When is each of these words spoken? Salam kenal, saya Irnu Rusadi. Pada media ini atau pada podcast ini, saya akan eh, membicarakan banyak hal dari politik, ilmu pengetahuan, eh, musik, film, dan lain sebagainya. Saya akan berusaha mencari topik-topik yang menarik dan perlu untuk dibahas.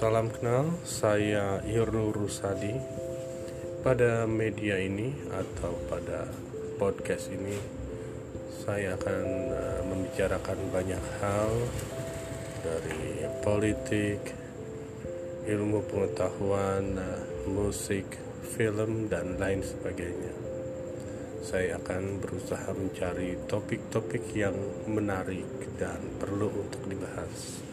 Salam 0.00 0.32
kenal, 0.32 0.80
saya 0.80 1.60
Irnu 1.60 2.08
Rusadi. 2.08 2.72
Pada 3.84 4.24
media 4.24 4.80
ini 4.80 5.12
atau 5.28 5.76
pada 5.92 6.24
podcast 6.80 7.28
ini, 7.28 7.52
saya 8.48 8.96
akan 8.96 9.24
eh, 9.52 9.80
membicarakan 9.84 10.72
banyak 10.72 11.04
hal 11.20 11.52
dari 12.64 13.28
politik, 13.44 14.24
ilmu 15.44 15.84
pengetahuan, 15.84 16.96
eh, 16.96 17.20
musik, 17.52 18.08
film, 18.56 19.04
dan 19.12 19.36
lain 19.36 19.60
sebagainya. 19.60 20.32
Saya 21.44 21.76
akan 21.76 22.24
berusaha 22.24 22.72
mencari 22.72 23.36
topik-topik 23.44 24.32
yang 24.32 24.56
menarik 24.88 25.76
dan 25.76 26.00
perlu 26.16 26.48
untuk 26.48 26.88
dibahas. 26.88 27.68